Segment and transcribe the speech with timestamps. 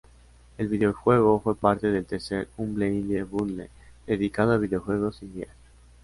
[0.57, 3.69] El videojuego fue parte del tercer Humble Indie Bundle
[4.07, 5.49] dedicado a videojuegos indies.